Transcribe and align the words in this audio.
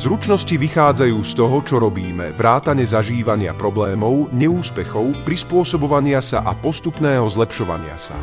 Zručnosti 0.00 0.56
vychádzajú 0.56 1.18
z 1.20 1.32
toho, 1.36 1.60
čo 1.60 1.76
robíme, 1.76 2.32
vrátane 2.32 2.88
zažívania 2.88 3.52
problémov, 3.52 4.32
neúspechov, 4.32 5.12
prispôsobovania 5.28 6.24
sa 6.24 6.40
a 6.40 6.56
postupného 6.56 7.28
zlepšovania 7.28 8.00
sa. 8.00 8.16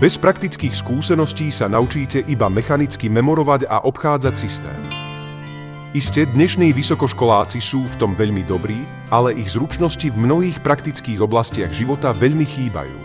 Bez 0.00 0.16
praktických 0.16 0.72
skúseností 0.72 1.52
sa 1.52 1.68
naučíte 1.68 2.24
iba 2.32 2.48
mechanicky 2.48 3.12
memorovať 3.12 3.68
a 3.68 3.84
obchádzať 3.84 4.34
systém. 4.40 4.80
Isté, 5.92 6.24
dnešní 6.32 6.72
vysokoškoláci 6.72 7.60
sú 7.60 7.84
v 7.84 8.00
tom 8.00 8.16
veľmi 8.16 8.48
dobrí, 8.48 8.88
ale 9.12 9.36
ich 9.36 9.52
zručnosti 9.52 10.08
v 10.08 10.16
mnohých 10.16 10.64
praktických 10.64 11.20
oblastiach 11.20 11.76
života 11.76 12.16
veľmi 12.16 12.48
chýbajú. 12.48 12.98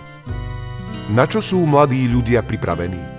Na 1.12 1.28
čo 1.28 1.44
sú 1.44 1.68
mladí 1.68 2.08
ľudia 2.08 2.40
pripravení? 2.40 3.19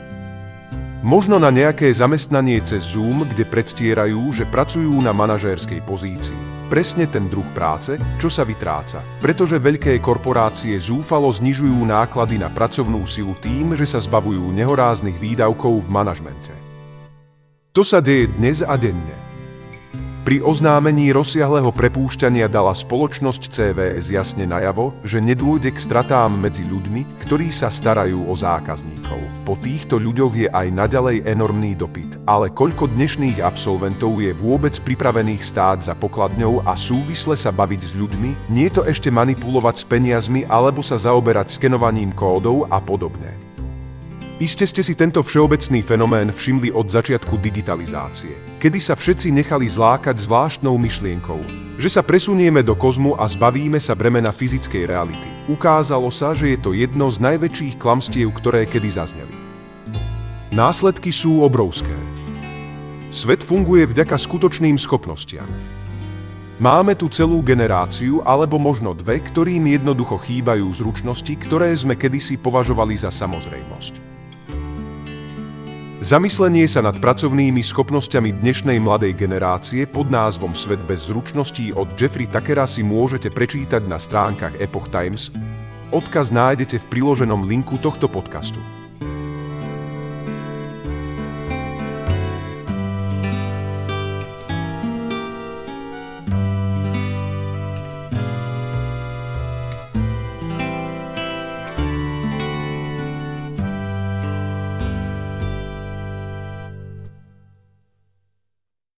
Možno 1.00 1.40
na 1.40 1.48
nejaké 1.48 1.88
zamestnanie 1.96 2.60
cez 2.60 2.92
Zoom, 2.92 3.24
kde 3.24 3.48
predstierajú, 3.48 4.36
že 4.36 4.45
pracujú 4.45 5.00
na 5.00 5.16
manažérskej 5.16 5.80
pozícii. 5.88 6.36
Presne 6.68 7.09
ten 7.09 7.24
druh 7.24 7.48
práce, 7.56 7.96
čo 8.20 8.28
sa 8.28 8.45
vytráca. 8.45 9.00
Pretože 9.24 9.56
veľké 9.56 9.96
korporácie 10.04 10.76
zúfalo 10.76 11.32
znižujú 11.32 11.88
náklady 11.88 12.36
na 12.36 12.52
pracovnú 12.52 13.09
silu 13.09 13.32
tým, 13.40 13.73
že 13.80 13.88
sa 13.88 13.96
zbavujú 13.96 14.52
nehoráznych 14.52 15.16
výdavkov 15.16 15.80
v 15.80 15.88
manažmente. 15.88 16.52
To 17.73 17.80
sa 17.80 18.04
deje 18.04 18.28
dnes 18.37 18.60
a 18.60 18.76
denne. 18.76 19.29
Pri 20.20 20.45
oznámení 20.45 21.16
rozsiahleho 21.16 21.73
prepúšťania 21.73 22.45
dala 22.52 22.76
spoločnosť 22.76 23.43
CVS 23.57 24.13
jasne 24.13 24.45
najavo, 24.45 24.93
že 25.01 25.16
nedôjde 25.16 25.73
k 25.73 25.80
stratám 25.80 26.37
medzi 26.37 26.60
ľuďmi, 26.60 27.24
ktorí 27.24 27.49
sa 27.49 27.73
starajú 27.73 28.29
o 28.29 28.35
zákazníkov. 28.37 29.16
Po 29.49 29.57
týchto 29.57 29.96
ľuďoch 29.96 30.35
je 30.37 30.49
aj 30.52 30.77
naďalej 30.77 31.24
enormný 31.24 31.73
dopyt, 31.73 32.21
ale 32.29 32.52
koľko 32.52 32.93
dnešných 32.93 33.40
absolventov 33.40 34.21
je 34.21 34.37
vôbec 34.37 34.77
pripravených 34.77 35.40
stáť 35.40 35.88
za 35.88 35.95
pokladňou 35.96 36.68
a 36.68 36.77
súvisle 36.77 37.32
sa 37.32 37.49
baviť 37.49 37.80
s 37.80 37.96
ľuďmi, 37.96 38.52
nie 38.52 38.68
to 38.68 38.84
ešte 38.84 39.09
manipulovať 39.09 39.74
s 39.80 39.84
peniazmi 39.88 40.45
alebo 40.45 40.84
sa 40.84 41.01
zaoberať 41.01 41.49
skenovaním 41.49 42.12
kódov 42.12 42.68
a 42.68 42.77
podobne. 42.77 43.49
Iste 44.41 44.65
ste 44.65 44.80
si 44.80 44.96
tento 44.96 45.21
všeobecný 45.21 45.85
fenomén 45.85 46.33
všimli 46.33 46.73
od 46.73 46.88
začiatku 46.88 47.37
digitalizácie, 47.45 48.57
kedy 48.57 48.80
sa 48.80 48.96
všetci 48.96 49.29
nechali 49.37 49.69
zlákať 49.69 50.16
zvláštnou 50.16 50.80
myšlienkou, 50.80 51.45
že 51.77 51.93
sa 51.93 52.01
presunieme 52.01 52.65
do 52.65 52.73
kozmu 52.73 53.21
a 53.21 53.29
zbavíme 53.29 53.77
sa 53.77 53.93
bremena 53.93 54.33
fyzickej 54.33 54.88
reality. 54.88 55.29
Ukázalo 55.45 56.09
sa, 56.09 56.33
že 56.33 56.57
je 56.57 56.59
to 56.59 56.73
jedno 56.73 57.13
z 57.13 57.21
najväčších 57.21 57.77
klamstiev, 57.77 58.33
ktoré 58.33 58.65
kedy 58.65 58.88
zazneli. 58.88 59.37
Následky 60.57 61.13
sú 61.13 61.45
obrovské. 61.45 61.93
Svet 63.13 63.45
funguje 63.45 63.93
vďaka 63.93 64.16
skutočným 64.16 64.81
schopnostiam. 64.81 65.53
Máme 66.56 66.97
tu 66.97 67.12
celú 67.12 67.44
generáciu, 67.44 68.25
alebo 68.25 68.56
možno 68.56 68.97
dve, 68.97 69.21
ktorým 69.21 69.69
jednoducho 69.69 70.16
chýbajú 70.16 70.65
zručnosti, 70.72 71.37
ktoré 71.44 71.77
sme 71.77 71.93
kedysi 71.93 72.41
považovali 72.41 72.97
za 72.97 73.12
samozrejmosť. 73.12 74.09
Zamyslenie 76.00 76.65
sa 76.65 76.81
nad 76.81 76.97
pracovnými 76.97 77.60
schopnosťami 77.60 78.41
dnešnej 78.41 78.81
mladej 78.81 79.12
generácie 79.12 79.84
pod 79.84 80.09
názvom 80.09 80.56
Svet 80.56 80.81
bez 80.88 81.12
zručností 81.12 81.76
od 81.76 81.93
Jeffrey 81.93 82.25
Takera 82.25 82.65
si 82.65 82.81
môžete 82.81 83.28
prečítať 83.28 83.84
na 83.84 84.00
stránkach 84.00 84.56
Epoch 84.56 84.88
Times. 84.88 85.28
Odkaz 85.93 86.33
nájdete 86.33 86.81
v 86.81 86.88
priloženom 86.88 87.44
linku 87.44 87.77
tohto 87.77 88.09
podcastu. 88.09 88.80